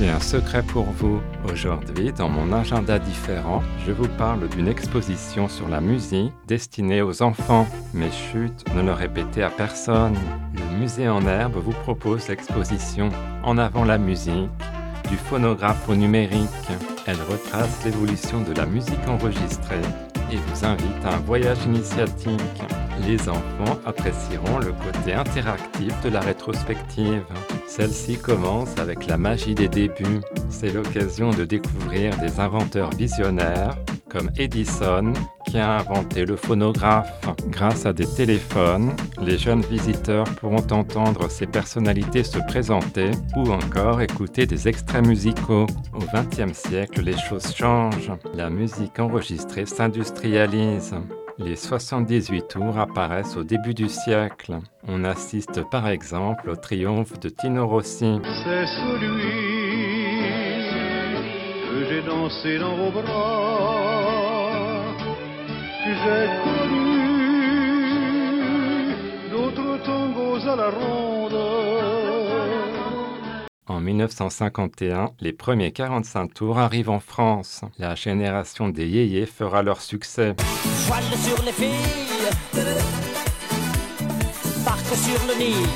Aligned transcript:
J'ai 0.00 0.08
un 0.08 0.18
secret 0.18 0.62
pour 0.62 0.84
vous. 0.84 1.20
Aujourd'hui, 1.44 2.10
dans 2.10 2.30
mon 2.30 2.54
agenda 2.54 2.98
différent, 2.98 3.62
je 3.86 3.92
vous 3.92 4.08
parle 4.08 4.48
d'une 4.48 4.66
exposition 4.66 5.46
sur 5.46 5.68
la 5.68 5.82
musique 5.82 6.32
destinée 6.46 7.02
aux 7.02 7.20
enfants. 7.20 7.66
Mais 7.92 8.10
chut, 8.10 8.64
ne 8.74 8.80
le 8.80 8.94
répétez 8.94 9.42
à 9.42 9.50
personne. 9.50 10.16
Le 10.54 10.78
musée 10.78 11.06
en 11.06 11.26
herbe 11.26 11.58
vous 11.62 11.74
propose 11.82 12.28
l'exposition 12.28 13.10
En 13.44 13.58
avant 13.58 13.84
la 13.84 13.98
musique, 13.98 14.48
du 15.10 15.16
phonographe 15.18 15.86
au 15.86 15.94
numérique. 15.94 16.48
Elle 17.06 17.20
retrace 17.28 17.84
l'évolution 17.84 18.40
de 18.40 18.54
la 18.54 18.64
musique 18.64 19.06
enregistrée 19.06 19.82
et 20.32 20.36
vous 20.36 20.64
invite 20.64 21.04
à 21.04 21.16
un 21.16 21.20
voyage 21.20 21.62
initiatique. 21.66 22.62
Les 23.06 23.28
enfants 23.28 23.78
apprécieront 23.86 24.58
le 24.58 24.72
côté 24.72 25.14
interactif 25.14 25.92
de 26.02 26.10
la 26.10 26.20
rétrospective. 26.20 27.24
Celle-ci 27.66 28.18
commence 28.18 28.78
avec 28.78 29.06
la 29.06 29.16
magie 29.16 29.54
des 29.54 29.68
débuts. 29.68 30.20
C'est 30.48 30.72
l'occasion 30.72 31.30
de 31.30 31.44
découvrir 31.44 32.16
des 32.18 32.40
inventeurs 32.40 32.90
visionnaires 32.90 33.76
comme 34.10 34.30
Edison 34.36 35.12
qui 35.46 35.58
a 35.58 35.78
inventé 35.78 36.26
le 36.26 36.36
phonographe. 36.36 37.26
Grâce 37.48 37.86
à 37.86 37.92
des 37.92 38.06
téléphones, 38.06 38.92
les 39.22 39.38
jeunes 39.38 39.62
visiteurs 39.62 40.24
pourront 40.24 40.66
entendre 40.70 41.30
ces 41.30 41.46
personnalités 41.46 42.24
se 42.24 42.38
présenter 42.38 43.12
ou 43.36 43.50
encore 43.50 44.00
écouter 44.00 44.46
des 44.46 44.68
extraits 44.68 45.06
musicaux. 45.06 45.66
Au 45.94 46.00
XXe 46.14 46.56
siècle, 46.56 47.02
les 47.02 47.16
choses 47.16 47.54
changent. 47.54 48.12
La 48.34 48.50
musique 48.50 48.98
enregistrée 48.98 49.66
s'industrialise. 49.66 50.94
Les 51.42 51.56
78 51.56 52.48
tours 52.48 52.78
apparaissent 52.78 53.38
au 53.38 53.44
début 53.44 53.72
du 53.72 53.88
siècle. 53.88 54.58
On 54.86 55.04
assiste 55.04 55.62
par 55.70 55.88
exemple 55.88 56.50
au 56.50 56.56
triomphe 56.56 57.18
de 57.18 57.30
Tino 57.30 57.66
Rossi. 57.66 58.20
C'est 58.44 58.66
celui 58.66 59.22
que 61.70 61.88
j'ai 61.88 62.02
dansé 62.02 62.58
dans 62.58 62.76
vos 62.76 62.90
bras, 62.90 63.72
j'ai 65.86 66.28
connu 66.44 67.00
d'autres 69.30 69.82
tangos 69.82 70.46
à 70.46 70.56
la 70.56 70.68
ronde. 70.68 71.09
En 73.80 73.82
1951, 73.82 75.12
les 75.20 75.32
premiers 75.32 75.72
45 75.72 76.34
tours 76.34 76.58
arrivent 76.58 76.90
en 76.90 77.00
France. 77.00 77.62
La 77.78 77.94
génération 77.94 78.68
des 78.68 78.86
yéyés 78.86 79.24
fera 79.24 79.62
leur 79.62 79.80
succès. 79.80 80.34
Voile 80.86 81.02
sur 81.02 81.42
les 81.42 81.52
filles, 81.52 82.28
barque 84.62 84.84
sur 84.84 85.26
le 85.26 85.38
Nil. 85.38 85.66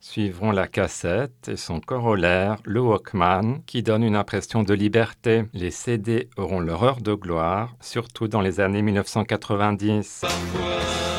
Suivront 0.00 0.50
la 0.50 0.66
cassette 0.66 1.50
et 1.50 1.58
son 1.58 1.78
corollaire, 1.78 2.56
le 2.64 2.80
Walkman, 2.80 3.60
qui 3.66 3.82
donne 3.82 4.02
une 4.02 4.16
impression 4.16 4.62
de 4.62 4.72
liberté. 4.72 5.44
Les 5.52 5.70
CD 5.70 6.30
auront 6.38 6.60
leur 6.60 6.82
heure 6.82 7.02
de 7.02 7.12
gloire, 7.12 7.76
surtout 7.82 8.28
dans 8.28 8.40
les 8.40 8.60
années 8.60 8.80
1990. 8.80 10.24
Je 10.24 11.15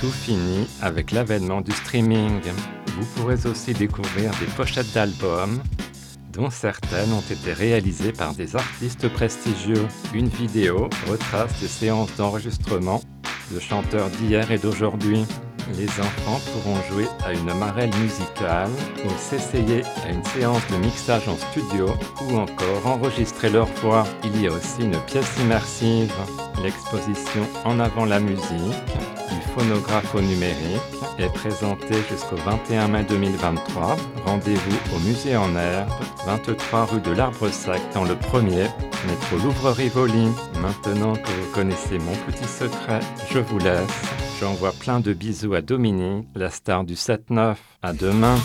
Tout 0.00 0.10
finit 0.10 0.66
avec 0.80 1.12
l'avènement 1.12 1.60
du 1.60 1.72
streaming. 1.72 2.40
Vous 2.96 3.04
pourrez 3.14 3.44
aussi 3.44 3.74
découvrir 3.74 4.30
des 4.40 4.46
pochettes 4.56 4.90
d'albums, 4.94 5.60
dont 6.32 6.48
certaines 6.48 7.12
ont 7.12 7.20
été 7.20 7.52
réalisées 7.52 8.12
par 8.12 8.32
des 8.34 8.56
artistes 8.56 9.08
prestigieux. 9.08 9.86
Une 10.14 10.28
vidéo 10.28 10.88
retrace 11.06 11.60
des 11.60 11.68
séances 11.68 12.16
d'enregistrement 12.16 13.02
de 13.52 13.60
chanteurs 13.60 14.08
d'hier 14.08 14.50
et 14.50 14.56
d'aujourd'hui. 14.56 15.26
Les 15.76 15.88
enfants 16.00 16.40
pourront 16.52 16.80
jouer 16.90 17.06
à 17.24 17.34
une 17.34 17.52
marelle 17.58 17.94
musicale 18.02 18.70
ou 19.04 19.10
s'essayer 19.18 19.82
à 20.04 20.10
une 20.10 20.24
séance 20.24 20.66
de 20.68 20.76
mixage 20.76 21.28
en 21.28 21.36
studio 21.36 21.88
ou 22.22 22.38
encore 22.38 22.86
enregistrer 22.86 23.50
leur 23.50 23.66
voix. 23.82 24.06
Il 24.24 24.40
y 24.40 24.48
a 24.48 24.52
aussi 24.52 24.82
une 24.82 24.98
pièce 25.06 25.38
immersive, 25.40 26.12
l'exposition 26.62 27.46
En 27.64 27.78
avant 27.78 28.06
la 28.06 28.18
musique, 28.18 28.40
phonographe 29.56 30.14
au 30.14 30.20
numérique, 30.20 30.80
est 31.18 31.32
présentée 31.32 32.02
jusqu'au 32.10 32.36
21 32.36 32.88
mai 32.88 33.04
2023. 33.04 33.96
Rendez-vous 34.26 34.96
au 34.96 34.98
musée 35.00 35.36
en 35.36 35.54
herbe, 35.56 35.90
23 36.26 36.84
rue 36.86 37.00
de 37.00 37.10
l'Arbre 37.10 37.48
Sec 37.50 37.80
dans 37.94 38.04
le 38.04 38.16
premier, 38.16 38.64
métro 39.06 39.36
Louvre-Rivoli. 39.42 40.28
Maintenant 40.60 41.14
que 41.14 41.28
vous 41.28 41.52
connaissez 41.54 41.98
mon 41.98 42.14
petit 42.26 42.48
secret, 42.48 43.00
je 43.30 43.38
vous 43.38 43.58
laisse. 43.58 43.90
J'envoie 44.40 44.72
plein 44.72 45.00
de 45.00 45.12
bisous 45.12 45.54
à 45.54 45.60
Dominique, 45.60 46.26
la 46.34 46.50
star 46.50 46.84
du 46.84 46.94
7-9. 46.94 47.56
À 47.82 47.92
demain. 47.92 48.36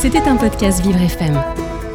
C'était 0.00 0.26
un 0.26 0.36
podcast 0.36 0.80
Vivre 0.80 1.00
FM. 1.02 1.59